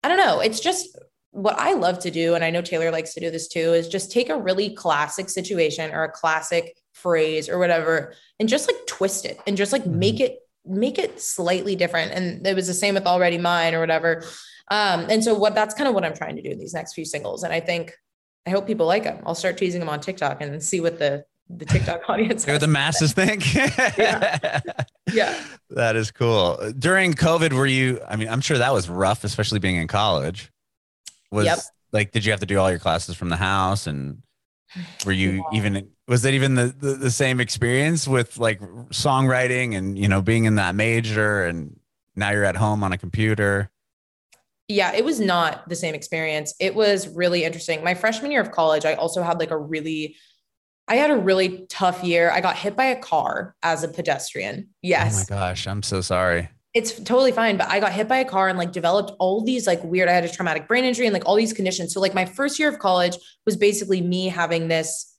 [0.04, 0.96] i don't know it's just
[1.32, 3.88] what i love to do and i know taylor likes to do this too is
[3.88, 8.86] just take a really classic situation or a classic phrase or whatever and just like
[8.86, 9.98] twist it and just like mm-hmm.
[9.98, 13.80] make it make it slightly different and it was the same with already mine or
[13.80, 14.22] whatever
[14.70, 16.92] um and so what that's kind of what i'm trying to do in these next
[16.92, 17.94] few singles and i think
[18.46, 19.22] I hope people like them.
[19.26, 22.44] I'll start teasing them on TikTok and see what the the TikTok audience.
[22.44, 23.54] Hear the masses think.
[23.54, 24.60] yeah.
[25.12, 25.44] yeah.
[25.70, 26.58] That is cool.
[26.78, 30.50] During COVID, were you, I mean, I'm sure that was rough, especially being in college.
[31.32, 31.58] Was yep.
[31.92, 33.88] like, did you have to do all your classes from the house?
[33.88, 34.22] And
[35.04, 35.58] were you yeah.
[35.58, 40.20] even, was that even the, the, the same experience with like songwriting and, you know,
[40.20, 41.78] being in that major and
[42.16, 43.70] now you're at home on a computer?
[44.66, 46.52] Yeah, it was not the same experience.
[46.58, 47.84] It was really interesting.
[47.84, 50.16] My freshman year of college, I also had like a really
[50.88, 52.32] I had a really tough year.
[52.32, 54.66] I got hit by a car as a pedestrian.
[54.68, 55.14] Oh yes.
[55.30, 56.48] Oh my gosh, I'm so sorry.
[56.74, 59.68] It's totally fine, but I got hit by a car and like developed all these
[59.68, 60.08] like weird.
[60.08, 61.94] I had a traumatic brain injury and like all these conditions.
[61.94, 65.09] So like my first year of college was basically me having this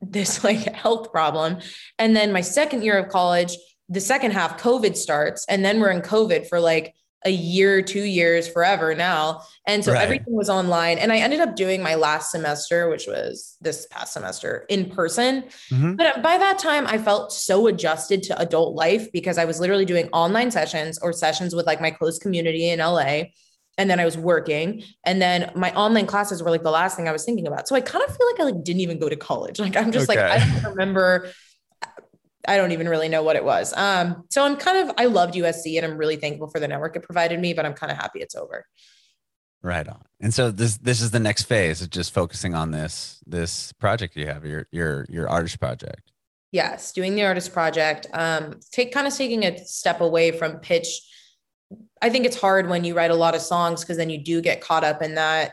[0.00, 1.58] this like health problem.
[1.98, 3.56] And then my second year of college,
[3.88, 8.02] the second half COVID starts and then we're in COVID for like a year, two
[8.02, 9.42] years, forever now.
[9.66, 10.02] And so right.
[10.02, 10.98] everything was online.
[10.98, 15.42] And I ended up doing my last semester, which was this past semester in person.
[15.70, 15.96] Mm-hmm.
[15.96, 19.84] But by that time, I felt so adjusted to adult life because I was literally
[19.84, 23.24] doing online sessions or sessions with like my close community in LA.
[23.78, 24.82] And then I was working.
[25.04, 27.66] And then my online classes were like the last thing I was thinking about.
[27.66, 29.58] So I kind of feel like I like didn't even go to college.
[29.58, 30.20] Like I'm just okay.
[30.20, 31.30] like, I don't remember
[32.46, 33.72] I don't even really know what it was.
[33.76, 36.96] Um, so I'm kind of I loved USC and I'm really thankful for the network
[36.96, 38.66] it provided me, but I'm kind of happy it's over.
[39.62, 40.02] Right on.
[40.20, 44.16] And so this this is the next phase of just focusing on this this project
[44.16, 46.12] you have, your your your artist project.
[46.50, 48.06] Yes, doing the artist project.
[48.12, 51.02] Um, take kind of taking a step away from pitch.
[52.02, 54.40] I think it's hard when you write a lot of songs because then you do
[54.40, 55.52] get caught up in that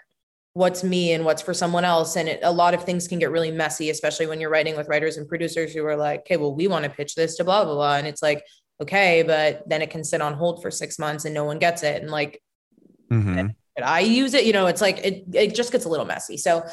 [0.53, 2.15] what's me and what's for someone else.
[2.15, 4.87] And it, a lot of things can get really messy especially when you're writing with
[4.87, 7.63] writers and producers who are like okay well we want to pitch this to blah
[7.63, 7.97] blah blah.
[7.97, 8.43] And it's like
[8.81, 11.83] okay but then it can sit on hold for six months and no one gets
[11.83, 12.01] it.
[12.01, 12.41] And like
[13.11, 13.47] mm-hmm.
[13.83, 14.45] i use it?
[14.45, 16.37] You know it's like it, it just gets a little messy.
[16.37, 16.65] So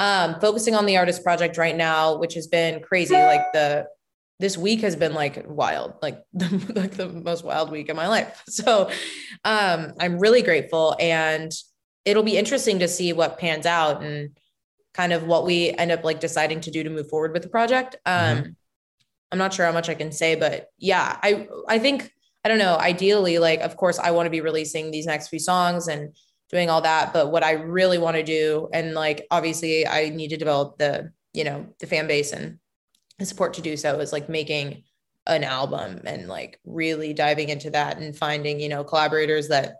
[0.00, 3.86] um focusing on the artist project right now which has been crazy like the
[4.40, 8.08] this week has been like wild like the, like the most wild week of my
[8.08, 8.90] life so
[9.44, 11.52] um i'm really grateful and
[12.04, 14.30] it'll be interesting to see what pans out and
[14.94, 17.48] kind of what we end up like deciding to do to move forward with the
[17.48, 17.96] project.
[18.06, 18.50] Um, mm-hmm.
[19.32, 22.12] I'm not sure how much I can say, but yeah, I I think
[22.44, 22.76] I don't know.
[22.76, 26.14] Ideally, like of course, I want to be releasing these next few songs and
[26.50, 27.12] doing all that.
[27.12, 31.12] But what I really want to do, and like obviously, I need to develop the
[31.32, 32.58] you know the fan base and
[33.24, 34.84] support to do so is like making
[35.26, 39.76] an album and like really diving into that and finding you know collaborators that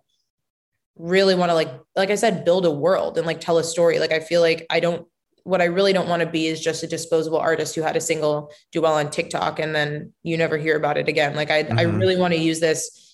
[0.96, 3.98] really want to like like I said build a world and like tell a story.
[3.98, 5.06] Like I feel like I don't
[5.44, 8.00] what I really don't want to be is just a disposable artist who had a
[8.00, 11.34] single do well on TikTok and then you never hear about it again.
[11.34, 11.78] Like I mm-hmm.
[11.78, 13.10] I really want to use this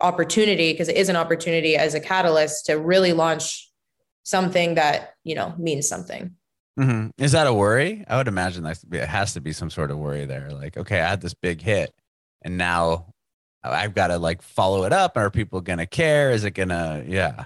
[0.00, 3.70] opportunity because it is an opportunity as a catalyst to really launch
[4.24, 6.34] something that, you know, means something.
[6.78, 7.22] Mm-hmm.
[7.22, 8.04] Is that a worry?
[8.06, 10.50] I would imagine that it has to be some sort of worry there.
[10.50, 11.94] Like, okay, I had this big hit
[12.42, 13.14] and now
[13.62, 15.16] I've got to like follow it up.
[15.16, 16.30] Are people going to care?
[16.30, 17.44] Is it going to, yeah.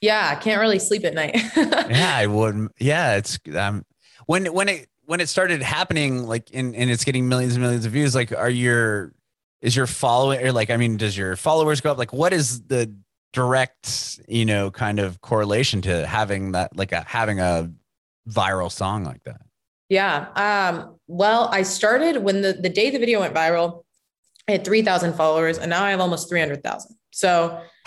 [0.00, 1.36] Yeah, I can't really sleep at night.
[1.56, 2.72] yeah, I wouldn't.
[2.78, 3.84] Yeah, it's um
[4.26, 7.84] when when it when it started happening, like in and it's getting millions and millions
[7.84, 8.14] of views.
[8.14, 9.12] Like, are your
[9.60, 11.98] is your following or like I mean, does your followers go up?
[11.98, 12.94] Like, what is the
[13.32, 17.70] direct you know kind of correlation to having that like a having a
[18.28, 19.40] viral song like that?
[19.88, 20.28] Yeah.
[20.36, 23.84] Um, well, I started when the, the day the video went viral,
[24.46, 26.96] I had 3,000 followers and now I have almost 300,000.
[27.10, 27.60] So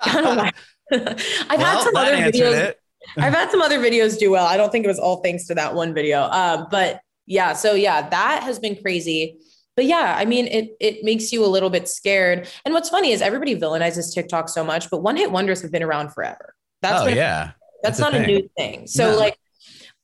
[0.00, 0.50] I don't know.
[0.90, 2.74] I've well, had some other videos.
[3.16, 4.46] I've had some other videos do well.
[4.46, 6.22] I don't think it was all thanks to that one video.
[6.24, 9.38] Um, but yeah, so yeah, that has been crazy.
[9.76, 12.48] But yeah, I mean, it it makes you a little bit scared.
[12.64, 15.84] And what's funny is everybody villainizes TikTok so much, but one hit wonders have been
[15.84, 16.54] around forever.
[16.82, 17.52] That's oh, yeah.
[17.82, 18.88] That's, that's not a, a new thing.
[18.88, 19.18] So no.
[19.18, 19.38] like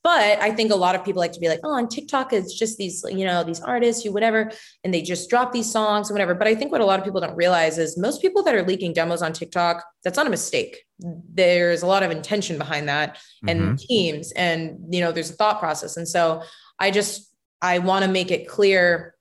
[0.05, 2.57] but I think a lot of people like to be like, oh, on TikTok, it's
[2.57, 4.53] just these, you know, these artists who whatever,
[4.85, 6.35] and they just drop these songs and whatever.
[6.35, 8.63] But I think what a lot of people don't realize is most people that are
[8.63, 10.85] leaking demos on TikTok, that's not a mistake.
[10.99, 13.75] There's a lot of intention behind that and mm-hmm.
[13.77, 15.97] teams, and you know, there's a thought process.
[15.97, 16.43] And so
[16.79, 19.15] I just I want to make it clear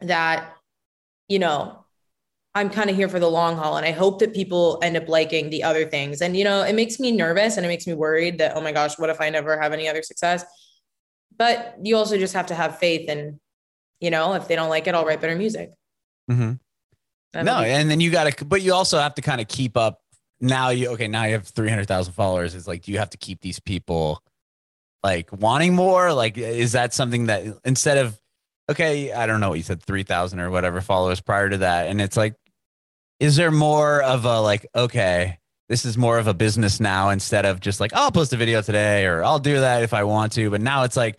[0.00, 0.52] that,
[1.28, 1.84] you know,
[2.58, 3.76] I'm kind of here for the long haul.
[3.76, 6.20] And I hope that people end up liking the other things.
[6.20, 8.72] And, you know, it makes me nervous and it makes me worried that, oh my
[8.72, 10.44] gosh, what if I never have any other success?
[11.36, 13.08] But you also just have to have faith.
[13.08, 13.38] And,
[14.00, 15.70] you know, if they don't like it, I'll write better music.
[16.30, 17.44] Mm-hmm.
[17.44, 20.00] No, and then you got to, but you also have to kind of keep up.
[20.40, 22.54] Now you, okay, now you have 300,000 followers.
[22.54, 24.22] It's like, do you have to keep these people
[25.04, 26.12] like wanting more?
[26.12, 28.18] Like, is that something that instead of,
[28.70, 31.86] okay, I don't know what you said, 3,000 or whatever followers prior to that.
[31.86, 32.34] And it's like,
[33.20, 37.44] is there more of a like okay this is more of a business now instead
[37.44, 40.32] of just like i'll post a video today or i'll do that if i want
[40.32, 41.18] to but now it's like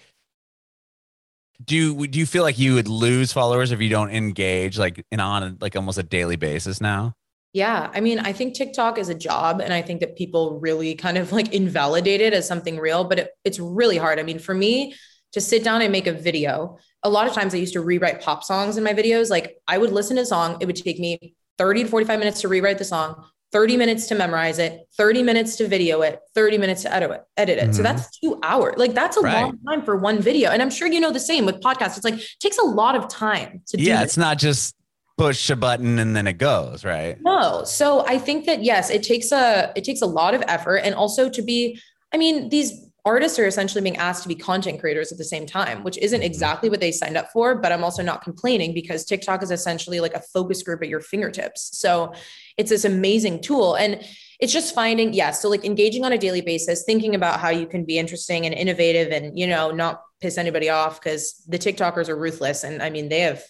[1.64, 5.06] do you, do you feel like you would lose followers if you don't engage like
[5.12, 7.16] in on like almost a daily basis now?
[7.52, 10.94] Yeah i mean i think tiktok is a job and i think that people really
[10.96, 14.20] kind of like invalidate it as something real but it, it's really hard.
[14.20, 14.94] I mean for me
[15.34, 18.22] to sit down and make a video a lot of times i used to rewrite
[18.22, 19.30] pop songs in my videos.
[19.30, 22.42] Like i would listen to a song it would take me 30 to 45 minutes
[22.42, 26.58] to rewrite the song, 30 minutes to memorize it, 30 minutes to video it, 30
[26.58, 27.64] minutes to edit it, edit it.
[27.66, 27.74] Mm-hmm.
[27.74, 28.76] So that's two hours.
[28.78, 29.44] Like that's a right.
[29.44, 30.50] long time for one video.
[30.52, 31.98] And I'm sure you know the same with podcasts.
[31.98, 34.76] It's like it takes a lot of time to do Yeah, it's not just
[35.18, 37.18] push a button and then it goes, right?
[37.22, 37.64] No.
[37.66, 40.96] So I think that yes, it takes a it takes a lot of effort and
[40.96, 41.80] also to be
[42.14, 45.48] I mean, these artists are essentially being asked to be content creators at the same
[45.48, 46.26] time, which isn't mm-hmm.
[46.26, 47.56] exactly what they signed up for.
[47.56, 51.00] But I'm also not complaining because TikTok is essentially like a focus group at your
[51.00, 51.78] fingertips.
[51.80, 52.14] So
[52.58, 53.76] it's this amazing tool.
[53.76, 54.06] And
[54.40, 57.66] it's just finding, yeah, so like engaging on a daily basis, thinking about how you
[57.66, 62.10] can be interesting and innovative and, you know, not piss anybody off because the TikTokers
[62.10, 62.64] are ruthless.
[62.64, 63.44] And I mean, they have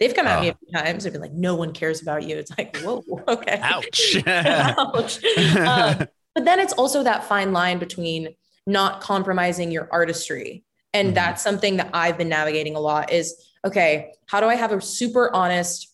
[0.00, 2.36] They've come at me a few times and been like, no one cares about you.
[2.36, 3.60] It's like, whoa, okay.
[3.62, 4.16] Ouch.
[4.26, 5.20] Ouch.
[5.56, 8.34] Um, but then it's also that fine line between
[8.66, 10.64] not compromising your artistry.
[10.92, 11.14] And mm-hmm.
[11.14, 14.80] that's something that I've been navigating a lot is okay, how do I have a
[14.80, 15.88] super honest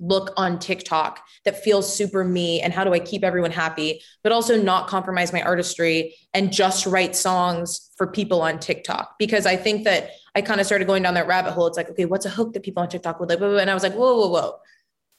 [0.00, 2.60] look on TikTok that feels super me?
[2.60, 6.86] And how do I keep everyone happy but also not compromise my artistry and just
[6.86, 9.18] write songs for people on TikTok?
[9.18, 11.66] Because I think that I kind of started going down that rabbit hole.
[11.66, 13.40] It's like okay what's a hook that people on TikTok would like?
[13.40, 14.54] And I was like whoa whoa whoa.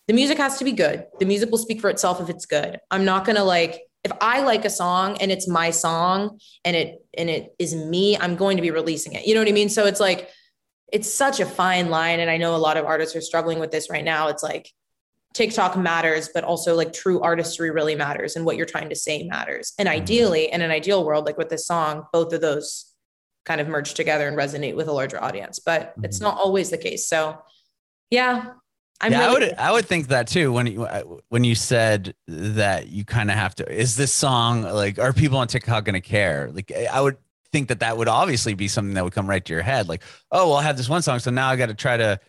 [0.08, 1.06] The music has to be good.
[1.20, 2.80] The music will speak for itself if it's good.
[2.90, 6.76] I'm not going to like if I like a song and it's my song and
[6.76, 9.26] it and it is me, I'm going to be releasing it.
[9.26, 9.70] You know what I mean?
[9.70, 10.30] So it's like
[10.92, 13.72] it's such a fine line and I know a lot of artists are struggling with
[13.72, 14.30] this right now.
[14.30, 14.72] It's like
[15.34, 19.24] TikTok matters, but also like true artistry really matters and what you're trying to say
[19.24, 19.74] matters.
[19.78, 20.02] And mm-hmm.
[20.02, 22.86] ideally, in an ideal world like with this song, both of those
[23.46, 26.26] kind of merge together and resonate with a larger audience, but it's mm-hmm.
[26.26, 27.08] not always the case.
[27.08, 27.38] So
[28.10, 28.54] yeah,
[29.02, 31.56] I'm yeah, really- I would I would think that too when you uh, when you
[31.56, 35.86] said that you kind of have to is this song like are people on TikTok
[35.86, 36.50] going to care?
[36.52, 37.18] Like I would
[37.52, 40.04] think that that would obviously be something that would come right to your head like
[40.32, 42.20] oh well I have this one song so now I got to try to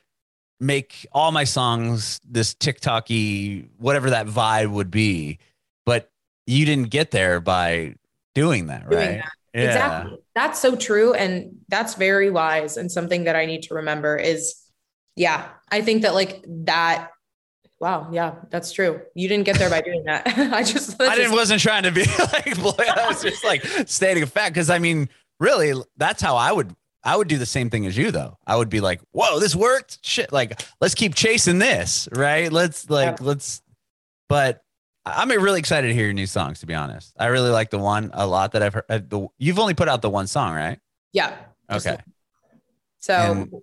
[0.60, 5.38] make all my songs this TikToky whatever that vibe would be.
[5.86, 6.10] But
[6.46, 7.94] you didn't get there by
[8.34, 9.16] doing that, doing right?
[9.16, 9.32] That.
[9.54, 9.64] Yeah.
[9.64, 10.18] Exactly.
[10.36, 14.59] That's so true and that's very wise and something that I need to remember is
[15.20, 17.10] yeah, I think that like that.
[17.78, 19.02] Wow, yeah, that's true.
[19.14, 20.26] You didn't get there by doing that.
[20.52, 24.22] I just I didn't wasn't trying to be like boy, I was just like stating
[24.22, 27.68] a fact because I mean, really, that's how I would I would do the same
[27.68, 28.38] thing as you though.
[28.46, 29.98] I would be like, "Whoa, this worked!
[30.00, 32.50] Shit, like let's keep chasing this, right?
[32.50, 33.26] Let's like yeah.
[33.26, 33.60] let's."
[34.30, 34.62] But
[35.04, 36.60] I'm really excited to hear your new songs.
[36.60, 38.84] To be honest, I really like the one a lot that I've heard.
[38.88, 40.78] Uh, the, you've only put out the one song, right?
[41.12, 41.36] Yeah.
[41.70, 41.98] Okay.
[43.00, 43.62] So and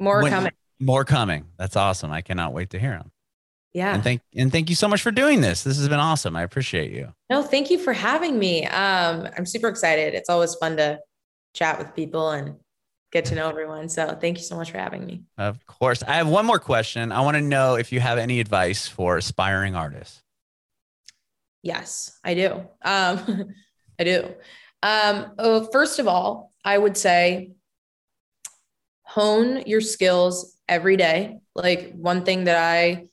[0.00, 0.52] more when, coming.
[0.80, 1.46] More coming.
[1.58, 2.10] That's awesome.
[2.10, 3.10] I cannot wait to hear them.
[3.72, 3.94] Yeah.
[3.94, 5.64] And thank and thank you so much for doing this.
[5.64, 6.36] This has been awesome.
[6.36, 7.12] I appreciate you.
[7.28, 8.66] No, thank you for having me.
[8.66, 10.14] Um, I'm super excited.
[10.14, 11.00] It's always fun to
[11.54, 12.54] chat with people and
[13.10, 13.88] get to know everyone.
[13.88, 15.22] So thank you so much for having me.
[15.38, 16.02] Of course.
[16.04, 17.10] I have one more question.
[17.10, 20.22] I want to know if you have any advice for aspiring artists.
[21.62, 22.66] Yes, I do.
[22.84, 23.54] Um,
[23.98, 24.34] I do.
[24.82, 27.52] Um, oh, first of all, I would say
[29.14, 31.38] hone your skills every day.
[31.54, 33.06] Like one thing that I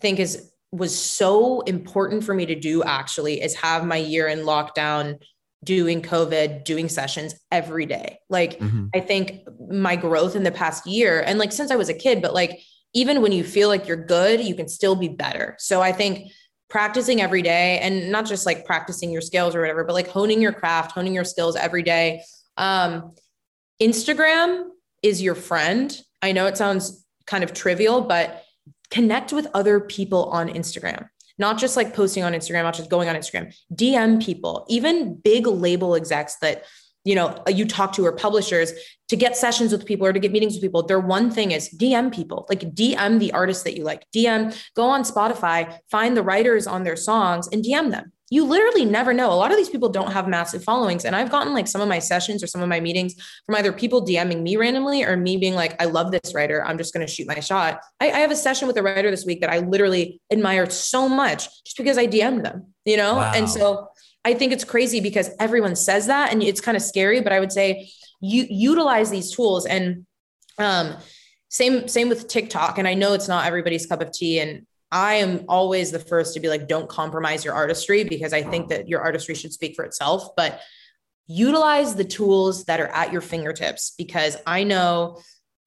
[0.00, 4.40] think is was so important for me to do actually is have my year in
[4.40, 5.18] lockdown
[5.62, 8.18] doing COVID, doing sessions every day.
[8.30, 8.86] Like mm-hmm.
[8.94, 12.22] I think my growth in the past year and like since I was a kid,
[12.22, 12.62] but like
[12.94, 15.54] even when you feel like you're good, you can still be better.
[15.58, 16.30] So I think
[16.70, 20.40] practicing every day and not just like practicing your skills or whatever, but like honing
[20.40, 22.22] your craft, honing your skills every day.
[22.56, 23.14] Um,
[23.82, 24.70] Instagram
[25.02, 25.98] is your friend.
[26.22, 28.44] I know it sounds kind of trivial, but
[28.90, 33.08] connect with other people on Instagram, not just like posting on Instagram, not just going
[33.08, 36.64] on Instagram, DM people, even big label execs that
[37.04, 38.72] you know uh, you talk to or publishers
[39.08, 40.82] to get sessions with people or to get meetings with people.
[40.82, 42.46] Their one thing is dm people.
[42.48, 44.04] Like dm the artists that you like.
[44.14, 48.84] Dm go on spotify find the writers on their songs and dm them you literally
[48.84, 49.32] never know.
[49.32, 51.04] A lot of these people don't have massive followings.
[51.04, 53.14] And I've gotten like some of my sessions or some of my meetings
[53.44, 56.64] from either people DMing me randomly or me being like, I love this writer.
[56.64, 57.80] I'm just going to shoot my shot.
[58.00, 61.08] I, I, have a session with a writer this week that I literally admired so
[61.08, 63.16] much just because I DM'd them, you know?
[63.16, 63.32] Wow.
[63.32, 63.88] And so
[64.24, 67.38] I think it's crazy because everyone says that and it's kind of scary, but I
[67.38, 67.88] would say
[68.20, 70.04] you utilize these tools and,
[70.58, 70.96] um,
[71.48, 72.78] same, same with TikTok.
[72.78, 76.34] And I know it's not everybody's cup of tea and I am always the first
[76.34, 79.74] to be like, don't compromise your artistry because I think that your artistry should speak
[79.74, 80.28] for itself.
[80.36, 80.60] But
[81.26, 85.20] utilize the tools that are at your fingertips because I know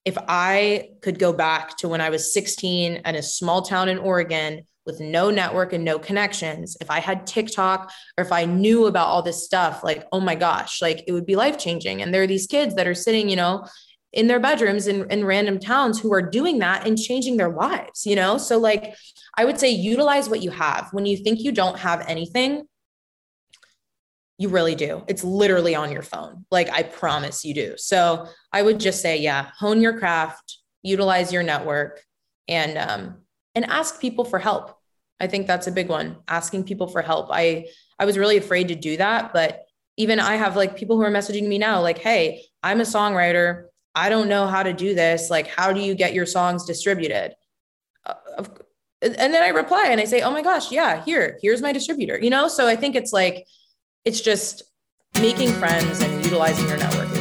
[0.06, 3.98] if I could go back to when I was 16 in a small town in
[3.98, 8.88] Oregon with no network and no connections, if I had TikTok or if I knew
[8.88, 12.02] about all this stuff, like, oh my gosh, like it would be life changing.
[12.02, 13.66] And there are these kids that are sitting, you know,
[14.12, 18.06] in their bedrooms in, in random towns who are doing that and changing their lives,
[18.06, 18.38] you know?
[18.38, 18.96] So, like,
[19.38, 20.90] I would say utilize what you have.
[20.92, 22.64] When you think you don't have anything,
[24.38, 25.04] you really do.
[25.08, 26.46] It's literally on your phone.
[26.50, 27.76] Like, I promise you do.
[27.78, 32.02] So, I would just say, yeah, hone your craft, utilize your network,
[32.48, 33.18] and, um,
[33.54, 34.76] and ask people for help.
[35.20, 36.18] I think that's a big one.
[36.28, 37.28] Asking people for help.
[37.30, 37.68] I,
[38.00, 39.66] I was really afraid to do that, but
[39.98, 43.66] even I have like people who are messaging me now, like, hey, I'm a songwriter
[44.00, 45.30] I don't know how to do this.
[45.30, 47.36] Like, how do you get your songs distributed?
[48.06, 48.46] Uh,
[49.02, 52.18] and then I reply and I say, oh my gosh, yeah, here, here's my distributor,
[52.18, 52.48] you know?
[52.48, 53.46] So I think it's like,
[54.06, 54.64] it's just
[55.22, 57.19] making friends and utilizing your network